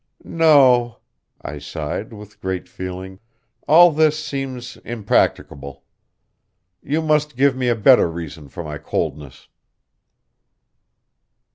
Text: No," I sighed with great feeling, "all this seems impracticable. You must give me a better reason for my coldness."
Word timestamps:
No," 0.23 0.97
I 1.43 1.59
sighed 1.59 2.11
with 2.11 2.41
great 2.41 2.67
feeling, 2.67 3.19
"all 3.67 3.91
this 3.91 4.17
seems 4.17 4.77
impracticable. 4.77 5.83
You 6.81 7.03
must 7.03 7.37
give 7.37 7.55
me 7.55 7.67
a 7.67 7.75
better 7.75 8.09
reason 8.09 8.49
for 8.49 8.63
my 8.63 8.79
coldness." 8.79 9.47